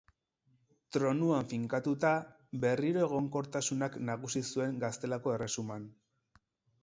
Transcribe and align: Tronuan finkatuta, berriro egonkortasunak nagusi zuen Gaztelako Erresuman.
Tronuan 0.95 1.49
finkatuta, 1.51 2.13
berriro 2.63 3.03
egonkortasunak 3.09 3.97
nagusi 4.09 4.43
zuen 4.53 4.79
Gaztelako 4.85 5.35
Erresuman. 5.37 5.85